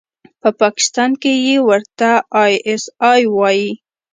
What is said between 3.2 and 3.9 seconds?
وايي.